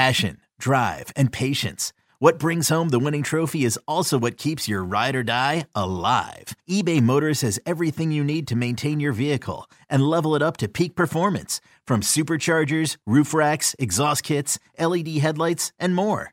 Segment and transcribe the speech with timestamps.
[0.00, 1.92] Passion, drive, and patience.
[2.20, 6.56] What brings home the winning trophy is also what keeps your ride or die alive.
[6.66, 10.68] eBay Motors has everything you need to maintain your vehicle and level it up to
[10.68, 16.32] peak performance from superchargers, roof racks, exhaust kits, LED headlights, and more.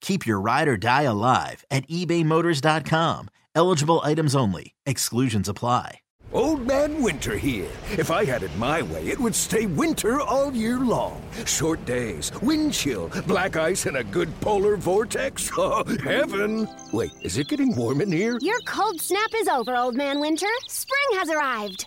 [0.00, 3.28] Keep your ride or die alive at ebaymotors.com.
[3.54, 4.74] Eligible items only.
[4.84, 6.00] Exclusions apply.
[6.32, 7.70] Old Man Winter here.
[7.96, 11.22] If I had it my way, it would stay winter all year long.
[11.46, 15.50] Short days, wind chill, black ice, and a good polar vortex.
[15.58, 16.68] Oh, heaven!
[16.92, 18.38] Wait, is it getting warm in here?
[18.42, 20.48] Your cold snap is over, Old Man Winter.
[20.68, 21.86] Spring has arrived.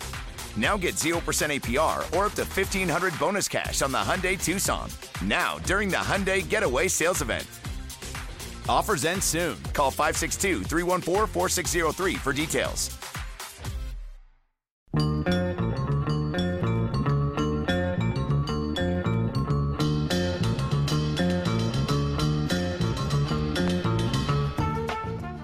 [0.57, 4.89] Now get 0% APR or up to 1500 bonus cash on the Hyundai Tucson.
[5.23, 7.47] Now, during the Hyundai Getaway Sales Event.
[8.67, 9.57] Offers end soon.
[9.73, 12.97] Call 562 314 4603 for details.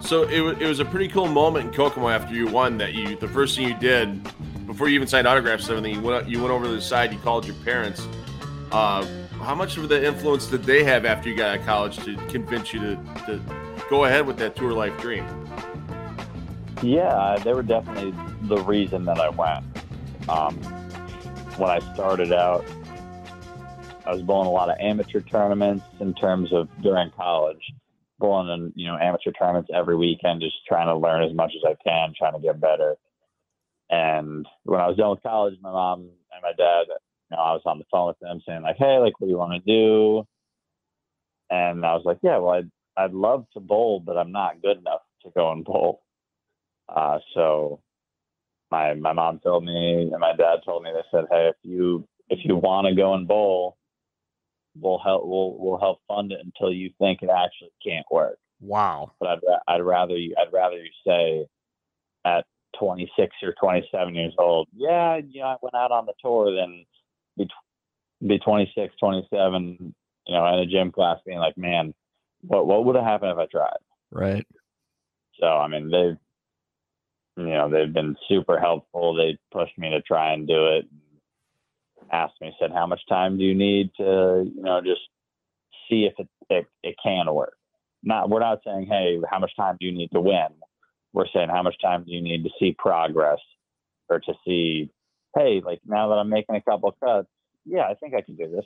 [0.07, 2.93] So it was, it was a pretty cool moment in Kokomo after you won that
[2.93, 4.25] you the first thing you did
[4.77, 7.11] before you even signed autographs and everything you went you went over to the side
[7.11, 8.07] you called your parents.
[8.71, 9.03] Uh,
[9.41, 12.15] how much of the influence did they have after you got out of college to
[12.27, 12.95] convince you to,
[13.25, 13.41] to
[13.89, 15.25] go ahead with that tour life dream?
[16.83, 19.65] Yeah, they were definitely the reason that I went.
[20.29, 20.55] Um,
[21.57, 22.63] when I started out,
[24.05, 27.63] I was bowling a lot of amateur tournaments in terms of during college
[28.19, 31.63] bowling in you know amateur tournaments every weekend, just trying to learn as much as
[31.65, 32.95] I can, trying to get better.
[33.89, 37.53] And when I was done with college, my mom and my dad, you know, I
[37.53, 39.71] was on the phone with them saying like, "Hey, like, what do you want to
[39.71, 40.27] do?"
[41.49, 44.77] And I was like, "Yeah, well, I'd I'd love to bowl, but I'm not good
[44.77, 46.03] enough to go and bowl."
[46.89, 47.81] Uh, so
[48.71, 52.07] my my mom told me and my dad told me they said, "Hey, if you
[52.29, 53.77] if you want to go and bowl,
[54.79, 58.37] we'll help we'll we'll help fund it until you think it actually can't work.
[58.59, 59.11] Wow.
[59.19, 61.45] But I'd I'd rather you I'd rather you say
[62.25, 62.45] at
[62.79, 66.85] 26 or 27 years old, yeah, you know, I went out on the tour, then
[67.37, 67.47] be
[68.25, 69.93] be 26, 27,
[70.27, 71.93] you know, in a gym class, being like, man,
[72.41, 73.77] what what would have happened if I tried?
[74.11, 74.47] Right.
[75.39, 76.17] So I mean, they've
[77.45, 79.15] you know they've been super helpful.
[79.15, 80.85] They pushed me to try and do it
[82.11, 85.01] asked me, said, "How much time do you need to, you know, just
[85.89, 87.57] see if it it, it can work?"
[88.03, 90.47] Not we're not saying, "Hey, how much time do you need to win?"
[91.13, 93.39] We're saying, "How much time do you need to see progress,
[94.09, 94.91] or to see,
[95.35, 97.29] hey, like now that I'm making a couple cuts,
[97.65, 98.65] yeah, I think I can do this."